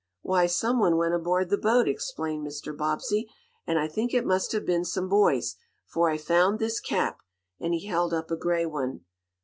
[0.23, 2.75] "Why, some one went aboard the boat," explained Mr.
[2.75, 3.29] Bobbsey,
[3.67, 7.19] "and I think it must have been some boys, for I found this cap,"
[7.59, 9.01] and he held up a gray one.